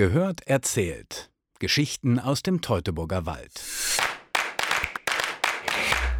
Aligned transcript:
Gehört 0.00 0.46
erzählt. 0.46 1.28
Geschichten 1.58 2.18
aus 2.18 2.42
dem 2.42 2.62
Teutoburger 2.62 3.26
Wald. 3.26 3.62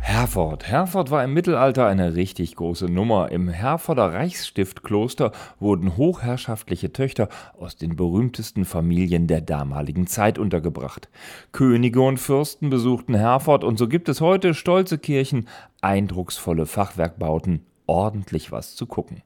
Herford. 0.03 0.69
Herford 0.69 1.11
war 1.11 1.25
im 1.25 1.33
Mittelalter 1.33 1.87
eine 1.87 2.15
richtig 2.15 2.57
große 2.57 2.91
Nummer. 2.91 3.33
Im 3.33 3.49
Herforder 3.49 4.13
Reichsstiftkloster 4.13 5.33
wurden 5.61 5.97
hochherrschaftliche 5.97 6.93
Töchter 6.93 7.31
aus 7.59 7.77
den 7.77 7.97
berühmtesten 7.97 8.67
Familien 8.67 9.27
der 9.27 9.41
damaligen 9.41 10.07
Zeit 10.07 10.39
untergebracht. 10.39 11.09
Könige 11.53 12.03
und 12.03 12.19
Fürsten 12.19 12.69
besuchten 12.69 13.15
Herford 13.15 13.65
und 13.65 13.79
so 13.79 13.89
gibt 13.89 14.11
es 14.11 14.21
heute 14.21 14.53
stolze 14.53 14.99
Kirchen, 14.99 15.49
eindrucksvolle 15.81 16.67
Fachwerkbauten 16.67 17.65
ordentlich 17.91 18.53
was 18.53 18.77
zu 18.77 18.87
gucken. 18.87 19.23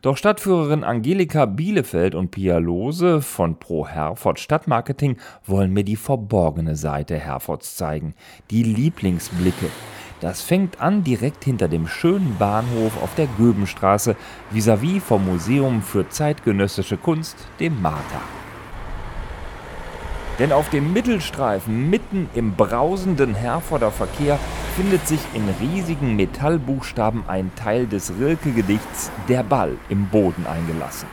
Doch 0.00 0.16
Stadtführerin 0.16 0.84
Angelika 0.84 1.46
Bielefeld 1.46 2.14
und 2.14 2.30
Pia 2.30 2.58
Lose 2.58 3.20
von 3.20 3.58
Pro 3.58 3.88
Herford 3.88 4.38
Stadtmarketing 4.38 5.16
wollen 5.44 5.72
mir 5.72 5.82
die 5.82 5.96
verborgene 5.96 6.76
Seite 6.76 7.18
Herfords 7.18 7.74
zeigen, 7.74 8.14
die 8.52 8.62
Lieblingsblicke. 8.62 9.68
Das 10.20 10.42
fängt 10.42 10.80
an 10.80 11.02
direkt 11.02 11.42
hinter 11.42 11.66
dem 11.66 11.88
schönen 11.88 12.36
Bahnhof 12.38 13.02
auf 13.02 13.16
der 13.16 13.26
Göbenstraße, 13.36 14.14
vis-à-vis 14.52 15.02
vom 15.02 15.24
Museum 15.24 15.82
für 15.82 16.08
zeitgenössische 16.08 16.96
Kunst, 16.96 17.36
dem 17.58 17.82
Martha. 17.82 18.20
Denn 20.38 20.52
auf 20.52 20.70
dem 20.70 20.92
Mittelstreifen, 20.92 21.90
mitten 21.90 22.28
im 22.34 22.54
brausenden 22.54 23.34
Herforder 23.34 23.90
Verkehr, 23.90 24.38
findet 24.76 25.06
sich 25.06 25.20
in 25.34 25.48
riesigen 25.60 26.16
Metallbuchstaben 26.16 27.24
ein 27.28 27.52
Teil 27.54 27.86
des 27.86 28.12
Rilke-Gedichts 28.18 29.12
Der 29.28 29.44
Ball 29.44 29.76
im 29.88 30.08
Boden 30.08 30.46
eingelassen. 30.48 31.06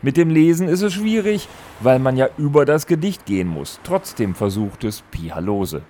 Mit 0.00 0.16
dem 0.16 0.30
Lesen 0.30 0.66
ist 0.66 0.80
es 0.80 0.94
schwierig, 0.94 1.46
weil 1.80 1.98
man 1.98 2.16
ja 2.16 2.28
über 2.38 2.64
das 2.64 2.86
Gedicht 2.86 3.26
gehen 3.26 3.48
muss. 3.48 3.80
Trotzdem 3.84 4.34
versucht 4.34 4.84
es 4.84 5.02
Pia 5.10 5.40
Lose. 5.40 5.82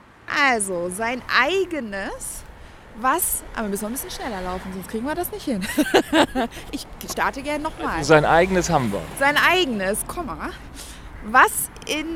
Also, 0.51 0.91
sein 0.91 1.23
eigenes, 1.41 2.43
was. 3.01 3.45
Aber 3.55 3.67
wir 3.67 3.71
müssen 3.71 3.85
noch 3.85 3.91
ein 3.91 3.93
bisschen 3.93 4.11
schneller 4.11 4.43
laufen, 4.43 4.73
sonst 4.73 4.89
kriegen 4.89 5.07
wir 5.07 5.15
das 5.15 5.31
nicht 5.31 5.45
hin. 5.45 5.61
ich 6.73 6.87
starte 7.09 7.41
gerne 7.43 7.63
nochmal. 7.63 8.03
Sein 8.03 8.25
eigenes 8.25 8.69
haben 8.69 8.93
wir. 8.93 9.01
Sein 9.21 9.37
eigenes, 9.37 10.05
Komma. 10.09 10.51
Was 11.27 11.71
in 11.87 12.07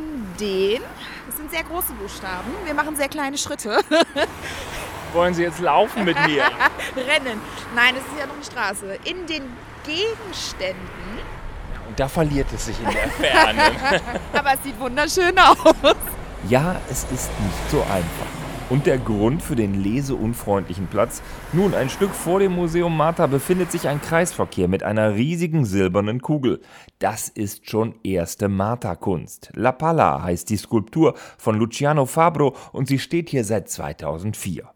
den. 0.41 0.83
Das 1.27 1.37
sind 1.37 1.51
sehr 1.53 1.63
große 1.63 1.93
Buchstaben. 1.93 2.51
Wir 2.65 2.75
machen 2.75 2.97
sehr 2.97 3.09
kleine 3.09 3.39
Schritte. 3.39 3.79
Wollen 5.17 5.33
Sie 5.33 5.45
jetzt 5.45 5.61
laufen 5.61 6.05
mit 6.05 6.15
mir? 6.27 6.43
Rennen. 6.95 7.41
Nein, 7.75 7.95
es 7.97 8.03
ist 8.03 8.21
ja 8.21 8.27
noch 8.27 8.35
eine 8.35 8.45
Straße. 8.45 8.99
In 9.05 9.27
den 9.27 9.45
Gegenständen. 9.83 10.77
Und 11.89 11.99
da 11.99 12.07
verliert 12.07 12.49
es 12.55 12.67
sich 12.67 12.79
in 12.79 12.91
der 12.91 13.09
Ferne. 13.09 13.63
Aber 14.35 14.53
es 14.53 14.63
sieht 14.63 14.79
wunderschön 14.79 15.39
aus. 15.39 15.75
Ja, 16.51 16.77
es 16.91 17.05
ist 17.05 17.31
nicht 17.41 17.71
so 17.71 17.81
einfach. 17.81 18.27
Und 18.69 18.85
der 18.85 18.99
Grund 18.99 19.43
für 19.43 19.57
den 19.57 19.83
leseunfreundlichen 19.83 20.89
Platz? 20.89 21.23
Nun, 21.55 21.73
ein 21.73 21.89
Stück 21.89 22.11
vor 22.11 22.41
dem 22.41 22.53
Museum 22.53 22.95
Martha 22.95 23.27
befindet 23.27 23.73
sich 23.73 23.89
ein 23.89 24.03
Kreisverkehr 24.03 24.69
mit 24.69 24.83
einer 24.83 25.15
riesigen 25.15 25.65
silbernen 25.65 26.21
Kugel. 26.21 26.61
Das 26.99 27.31
ist 27.31 27.71
schon 27.71 27.95
erste 28.03 28.49
Martha-Kunst. 28.49 29.51
La 29.55 29.73
Palla 29.73 30.23
heißt 30.23 30.51
die 30.51 30.59
Skulptur 30.59 31.15
von 31.39 31.59
Luciano 31.59 32.05
Fabro 32.05 32.55
und 32.73 32.87
sie 32.87 32.99
steht 32.99 33.31
hier 33.31 33.45
seit 33.45 33.71
2004. 33.71 34.76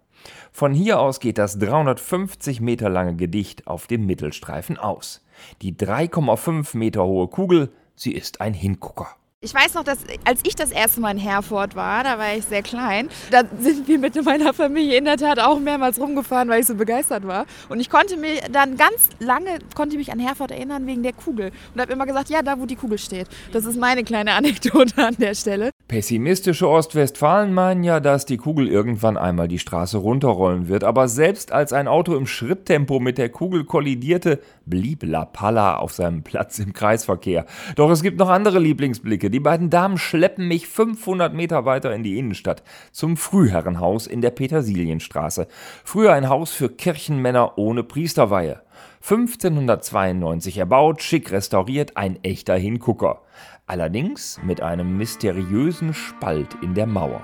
Von 0.53 0.75
hier 0.75 1.01
aus 1.01 1.21
geht 1.21 1.39
das 1.39 1.59
350 1.59 2.61
Meter 2.61 2.89
lange 2.89 3.17
Gedicht 3.17 3.67
auf 3.67 3.87
dem 3.87 4.07
Mittelstreifen 4.07 4.79
aus. 4.79 5.25
Die 5.63 5.75
3,5 5.75 6.77
Meter 6.77 7.05
hohe 7.05 7.29
Kugel, 7.29 7.73
sie 7.95 8.13
ist 8.13 8.41
ein 8.41 8.55
Hingucker. 8.55 9.17
Ich 9.43 9.55
weiß 9.55 9.73
noch, 9.73 9.85
dass 9.85 10.01
als 10.27 10.41
ich 10.43 10.55
das 10.55 10.71
erste 10.71 11.01
Mal 11.01 11.13
in 11.13 11.17
Herford 11.17 11.75
war, 11.75 12.05
da 12.05 12.19
war 12.19 12.37
ich 12.37 12.45
sehr 12.45 12.61
klein, 12.61 13.09
da 13.31 13.41
sind 13.59 13.89
wir 13.89 13.99
mit 13.99 14.23
meiner 14.23 14.53
Familie 14.53 14.99
in 14.99 15.07
der 15.07 15.17
Tat 15.17 15.39
auch 15.39 15.59
mehrmals 15.59 15.99
rumgefahren, 15.99 16.51
weil 16.51 16.61
ich 16.61 16.67
so 16.67 16.75
begeistert 16.75 17.27
war. 17.27 17.47
Und 17.71 17.81
ich 17.81 17.89
konnte 17.89 18.19
mir 18.19 18.35
dann 18.53 18.77
ganz 18.77 19.09
lange, 19.19 19.61
konnte 19.75 19.97
mich 19.97 20.13
an 20.13 20.19
Herford 20.19 20.51
erinnern 20.51 20.87
wegen 20.87 21.03
der 21.03 21.15
Kugel. 21.15 21.53
Und 21.73 21.81
habe 21.81 21.91
immer 21.91 22.05
gesagt, 22.05 22.29
ja, 22.29 22.43
da 22.43 22.61
wo 22.61 22.67
die 22.67 22.77
Kugel 22.77 22.99
steht. 22.99 23.29
Das 23.51 23.65
ist 23.65 23.81
meine 23.81 24.05
kleine 24.05 24.33
Anekdote 24.35 25.03
an 25.03 25.17
der 25.19 25.35
Stelle. 25.35 25.71
Pessimistische 25.89 26.69
Ostwestfalen 26.69 27.55
meinen 27.55 27.83
ja, 27.83 27.99
dass 27.99 28.27
die 28.27 28.37
Kugel 28.37 28.69
irgendwann 28.69 29.17
einmal 29.17 29.49
die 29.49 29.59
Straße 29.59 29.97
runterrollen 29.97 30.69
wird. 30.69 30.85
Aber 30.85 31.09
selbst 31.09 31.51
als 31.51 31.73
ein 31.73 31.89
Auto 31.89 32.15
im 32.15 32.27
Schritttempo 32.27 33.01
mit 33.01 33.17
der 33.17 33.31
Kugel 33.31 33.65
kollidierte, 33.65 34.41
blieb 34.67 35.03
La 35.03 35.25
Palla 35.25 35.79
auf 35.79 35.95
seinem 35.95 36.23
Platz 36.25 36.59
im 36.59 36.75
Kreisverkehr. 36.75 37.47
Doch 37.75 37.91
es 37.91 38.03
gibt 38.03 38.19
noch 38.19 38.29
andere 38.29 38.59
Lieblingsblicke. 38.59 39.30
Die 39.31 39.39
beiden 39.39 39.71
Damen 39.71 39.97
schleppen 39.97 40.49
mich 40.49 40.67
500 40.67 41.33
Meter 41.33 41.65
weiter 41.65 41.95
in 41.95 42.03
die 42.03 42.19
Innenstadt, 42.19 42.65
zum 42.91 43.17
Frühherrenhaus 43.17 44.09
in 44.09 44.23
der 44.23 44.31
Petersilienstraße. 44.31 45.47
Früher 45.85 46.13
ein 46.15 46.29
Haus 46.29 46.51
für 46.51 46.69
Kirchenmänner 46.69 47.57
ohne 47.57 47.85
Priesterweihe. 47.85 48.61
1592 49.03 50.59
erbaut, 50.59 51.01
schick 51.03 51.31
restauriert, 51.31 51.97
ein 51.97 52.19
echter 52.25 52.57
Hingucker. 52.57 53.23
Allerdings 53.69 54.41
mit 54.43 54.63
einem 54.63 54.97
mysteriösen 54.97 55.95
Spalt 55.95 56.49
in 56.61 56.75
der 56.75 56.87
Mauer. 56.87 57.23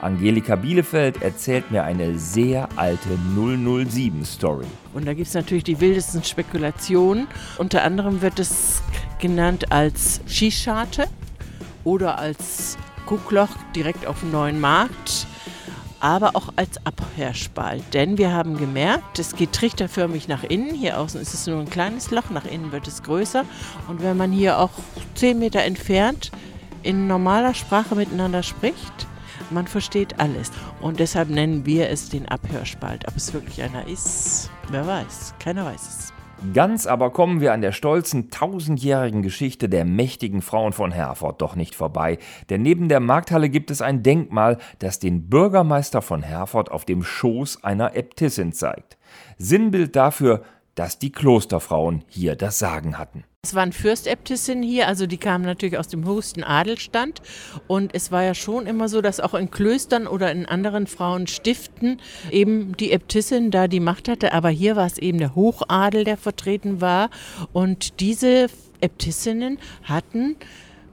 Angelika 0.00 0.56
Bielefeld 0.56 1.20
erzählt 1.22 1.70
mir 1.70 1.84
eine 1.84 2.18
sehr 2.18 2.70
alte 2.76 3.18
007-Story. 3.36 4.66
Und 4.94 5.06
da 5.06 5.12
gibt 5.12 5.28
es 5.28 5.34
natürlich 5.34 5.64
die 5.64 5.80
wildesten 5.80 6.24
Spekulationen. 6.24 7.26
Unter 7.58 7.82
anderem 7.82 8.22
wird 8.22 8.38
es 8.38 8.82
genannt 9.18 9.72
als 9.72 10.22
Schießscharte 10.26 11.06
oder 11.84 12.18
als 12.18 12.76
Guckloch 13.06 13.50
direkt 13.76 14.06
auf 14.06 14.20
dem 14.20 14.32
neuen 14.32 14.60
Markt, 14.60 15.26
aber 16.00 16.32
auch 16.34 16.48
als 16.56 16.84
Abhörspalt. 16.84 17.82
Denn 17.94 18.18
wir 18.18 18.32
haben 18.32 18.56
gemerkt, 18.56 19.18
es 19.18 19.36
geht 19.36 19.52
trichterförmig 19.52 20.28
nach 20.28 20.42
innen. 20.44 20.74
Hier 20.74 20.98
außen 20.98 21.20
ist 21.20 21.34
es 21.34 21.46
nur 21.46 21.60
ein 21.60 21.70
kleines 21.70 22.10
Loch, 22.10 22.30
nach 22.30 22.44
innen 22.44 22.72
wird 22.72 22.88
es 22.88 23.02
größer. 23.02 23.44
Und 23.88 24.02
wenn 24.02 24.16
man 24.16 24.32
hier 24.32 24.58
auch 24.58 24.72
10 25.14 25.38
Meter 25.38 25.62
entfernt 25.62 26.30
in 26.82 27.06
normaler 27.06 27.54
Sprache 27.54 27.94
miteinander 27.94 28.42
spricht, 28.42 29.06
man 29.50 29.66
versteht 29.66 30.20
alles. 30.20 30.50
Und 30.80 31.00
deshalb 31.00 31.28
nennen 31.28 31.64
wir 31.66 31.88
es 31.88 32.08
den 32.08 32.28
Abhörspalt. 32.28 33.06
Ob 33.08 33.16
es 33.16 33.32
wirklich 33.32 33.62
einer 33.62 33.86
ist, 33.86 34.50
wer 34.70 34.86
weiß. 34.86 35.34
Keiner 35.38 35.64
weiß 35.64 35.82
es. 35.82 36.13
Ganz 36.52 36.86
aber 36.86 37.10
kommen 37.10 37.40
wir 37.40 37.52
an 37.52 37.62
der 37.62 37.72
stolzen 37.72 38.30
tausendjährigen 38.30 39.22
Geschichte 39.22 39.68
der 39.68 39.84
mächtigen 39.84 40.42
Frauen 40.42 40.72
von 40.72 40.92
Herford 40.92 41.40
doch 41.40 41.56
nicht 41.56 41.74
vorbei, 41.74 42.18
denn 42.50 42.62
neben 42.62 42.88
der 42.88 43.00
Markthalle 43.00 43.48
gibt 43.48 43.70
es 43.70 43.80
ein 43.80 44.02
Denkmal, 44.02 44.58
das 44.78 44.98
den 44.98 45.30
Bürgermeister 45.30 46.02
von 46.02 46.22
Herford 46.22 46.70
auf 46.70 46.84
dem 46.84 47.02
Schoß 47.02 47.64
einer 47.64 47.96
Äbtissin 47.96 48.52
zeigt. 48.52 48.98
Sinnbild 49.38 49.96
dafür, 49.96 50.42
dass 50.74 50.98
die 50.98 51.12
Klosterfrauen 51.12 52.04
hier 52.08 52.36
das 52.36 52.58
Sagen 52.58 52.98
hatten. 52.98 53.24
Es 53.44 53.54
waren 53.54 53.72
Fürstäbtissinnen 53.72 54.64
hier, 54.64 54.88
also 54.88 55.06
die 55.06 55.18
kamen 55.18 55.44
natürlich 55.44 55.76
aus 55.76 55.88
dem 55.88 56.06
höchsten 56.06 56.42
Adelstand. 56.42 57.20
Und 57.66 57.94
es 57.94 58.10
war 58.10 58.22
ja 58.22 58.32
schon 58.32 58.66
immer 58.66 58.88
so, 58.88 59.02
dass 59.02 59.20
auch 59.20 59.34
in 59.34 59.50
Klöstern 59.50 60.06
oder 60.06 60.32
in 60.32 60.46
anderen 60.46 60.86
Frauenstiften 60.86 62.00
eben 62.30 62.74
die 62.78 62.90
Äbtissin 62.90 63.50
da 63.50 63.68
die 63.68 63.80
Macht 63.80 64.08
hatte. 64.08 64.32
Aber 64.32 64.48
hier 64.48 64.76
war 64.76 64.86
es 64.86 64.96
eben 64.96 65.18
der 65.18 65.34
Hochadel, 65.34 66.04
der 66.04 66.16
vertreten 66.16 66.80
war. 66.80 67.10
Und 67.52 68.00
diese 68.00 68.46
Äbtissinnen 68.80 69.58
hatten 69.82 70.36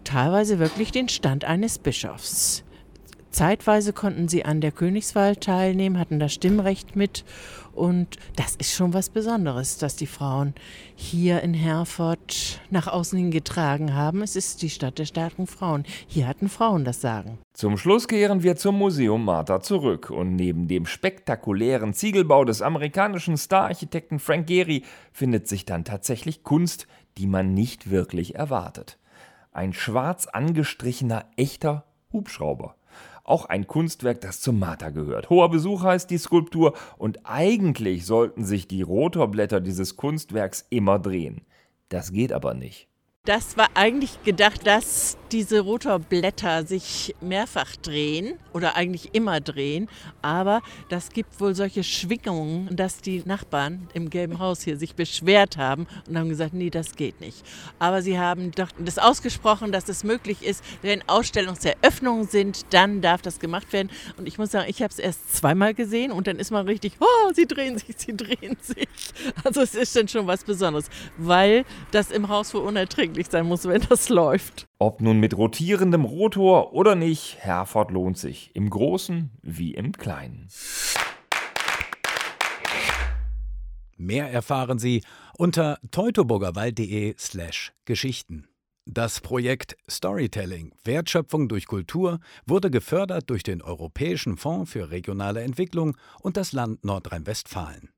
teilweise 0.04 0.60
wirklich 0.60 0.92
den 0.92 1.08
Stand 1.08 1.46
eines 1.46 1.80
Bischofs. 1.80 2.66
Zeitweise 3.32 3.94
konnten 3.94 4.28
sie 4.28 4.44
an 4.44 4.60
der 4.60 4.74
Königswahl 4.74 5.38
teilnehmen, 5.38 5.98
hatten 5.98 6.20
das 6.20 6.34
Stimmrecht 6.34 6.98
mit. 6.98 7.24
Und 7.74 8.18
das 8.36 8.56
ist 8.56 8.74
schon 8.74 8.94
was 8.94 9.10
Besonderes, 9.10 9.78
dass 9.78 9.96
die 9.96 10.08
Frauen 10.08 10.54
hier 10.96 11.42
in 11.42 11.54
Herford 11.54 12.60
nach 12.70 12.88
außen 12.88 13.18
hin 13.18 13.32
getragen 13.32 13.94
haben. 13.94 14.22
Es 14.22 14.36
ist 14.36 14.62
die 14.62 14.70
Stadt 14.70 15.00
der 15.00 15.06
starken 15.06 15.48
Frauen. 15.48 15.84
Hier 16.08 16.28
hatten 16.28 16.50
Frauen 16.50 16.84
das 16.84 17.02
Sagen. 17.02 17.40
Zum 17.54 17.78
Schluss 17.78 18.08
kehren 18.08 18.44
wir 18.44 18.56
zum 18.56 18.78
Museum 18.78 19.24
Martha 19.24 19.62
zurück. 19.62 20.10
Und 20.10 20.36
neben 20.36 20.68
dem 20.68 20.86
spektakulären 20.86 21.94
Ziegelbau 21.94 22.46
des 22.46 22.62
amerikanischen 22.62 23.38
Stararchitekten 23.38 24.20
Frank 24.20 24.48
Gehry 24.48 24.84
findet 25.12 25.48
sich 25.48 25.66
dann 25.66 25.86
tatsächlich 25.86 26.44
Kunst, 26.44 26.88
die 27.18 27.28
man 27.28 27.54
nicht 27.54 27.90
wirklich 27.90 28.36
erwartet. 28.36 28.98
Ein 29.52 29.74
schwarz 29.74 30.28
angestrichener, 30.28 31.26
echter 31.36 31.86
Hubschrauber. 32.14 32.76
Auch 33.24 33.46
ein 33.46 33.68
Kunstwerk, 33.68 34.22
das 34.22 34.42
zum 34.42 34.60
Martha 34.60 34.90
gehört. 34.90 35.30
Hoher 35.30 35.50
Besuch 35.50 35.84
heißt 35.84 36.10
die 36.10 36.18
Skulptur 36.18 36.74
und 36.98 37.26
eigentlich 37.26 38.06
sollten 38.06 38.44
sich 38.44 38.68
die 38.68 38.82
Rotorblätter 38.82 39.62
dieses 39.62 39.96
Kunstwerks 39.96 40.66
immer 40.70 41.00
drehen. 41.00 41.42
Das 41.90 42.12
geht 42.12 42.34
aber 42.34 42.54
nicht. 42.54 42.91
Das 43.28 43.56
war 43.56 43.68
eigentlich 43.76 44.24
gedacht, 44.24 44.66
dass 44.66 45.16
diese 45.32 45.60
Rotorblätter 45.60 46.66
sich 46.66 47.16
mehrfach 47.22 47.76
drehen 47.76 48.34
oder 48.52 48.76
eigentlich 48.76 49.14
immer 49.14 49.40
drehen. 49.40 49.90
Aber 50.24 50.64
das 50.90 51.12
gibt 51.12 51.40
wohl 51.40 51.54
solche 51.54 51.84
Schwingungen, 51.84 52.76
dass 52.76 52.98
die 52.98 53.22
Nachbarn 53.24 53.88
im 53.94 54.10
gelben 54.10 54.40
Haus 54.40 54.64
hier 54.64 54.76
sich 54.76 54.96
beschwert 54.96 55.56
haben 55.56 55.86
und 56.10 56.18
haben 56.18 56.30
gesagt, 56.30 56.56
nee, 56.56 56.72
das 56.72 56.96
geht 56.96 57.22
nicht. 57.22 57.46
Aber 57.78 58.02
sie 58.02 58.18
haben 58.18 58.52
doch 58.54 58.70
das 58.80 58.98
ausgesprochen, 58.98 59.72
dass 59.72 59.88
es 59.88 60.04
möglich 60.04 60.42
ist, 60.42 60.64
wenn 60.82 61.08
Ausstellungseröffnungen 61.08 62.28
sind, 62.28 62.74
dann 62.74 63.02
darf 63.02 63.22
das 63.22 63.40
gemacht 63.40 63.72
werden. 63.72 63.92
Und 64.18 64.28
ich 64.28 64.40
muss 64.40 64.50
sagen, 64.50 64.68
ich 64.68 64.82
habe 64.82 64.92
es 64.92 64.98
erst 64.98 65.36
zweimal 65.36 65.76
gesehen 65.76 66.12
und 66.12 66.26
dann 66.26 66.40
ist 66.40 66.50
man 66.50 66.66
richtig, 66.66 66.94
oh, 67.00 67.32
sie 67.36 67.46
drehen 67.46 67.78
sich, 67.78 67.96
sie 67.98 68.18
drehen 68.18 68.58
sich. 68.62 68.88
Also 69.44 69.62
es 69.62 69.76
ist 69.76 69.96
dann 69.96 70.08
schon 70.08 70.26
was 70.26 70.44
Besonderes, 70.44 70.90
weil 71.18 71.66
das 71.92 72.10
im 72.10 72.28
Haus 72.28 72.54
wohl 72.56 72.62
unerträglich 72.62 73.11
erträglich 73.12 73.28
sein 73.28 73.46
muss, 73.46 73.68
wenn 73.68 73.82
das 73.90 74.10
läuft. 74.10 74.68
Ob 74.80 75.02
nun 75.02 75.20
mit 75.20 75.38
rotierendem 75.38 76.06
Rotor 76.06 76.74
oder 76.74 76.96
nicht, 76.96 77.38
Herford 77.40 77.92
lohnt 77.92 78.18
sich. 78.18 78.52
Im 78.54 78.70
Großen 78.70 79.32
wie 79.42 79.74
im 79.74 79.92
Kleinen. 79.92 80.48
Mehr 83.98 84.32
erfahren 84.32 84.80
Sie 84.80 85.04
unter 85.38 85.78
teutoburgerwald.de 85.92 87.16
slash 87.18 87.74
Geschichten. 87.86 88.48
Das 88.86 89.22
Projekt 89.22 89.76
Storytelling 89.90 90.74
Wertschöpfung 90.84 91.48
durch 91.48 91.68
Kultur 91.68 92.20
wurde 92.48 92.72
gefördert 92.72 93.30
durch 93.30 93.44
den 93.44 93.62
Europäischen 93.62 94.38
Fonds 94.38 94.72
für 94.72 94.90
regionale 94.90 95.42
Entwicklung 95.42 95.96
und 96.22 96.36
das 96.36 96.52
Land 96.52 96.84
Nordrhein-Westfalen. 96.84 97.90